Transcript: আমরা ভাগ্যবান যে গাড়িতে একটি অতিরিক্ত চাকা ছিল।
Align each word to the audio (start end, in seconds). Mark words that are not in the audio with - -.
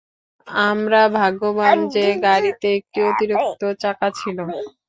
আমরা 0.65 1.01
ভাগ্যবান 1.17 1.77
যে 1.93 2.05
গাড়িতে 2.25 2.67
একটি 2.77 2.99
অতিরিক্ত 3.09 3.61
চাকা 3.81 4.07
ছিল। 4.19 4.37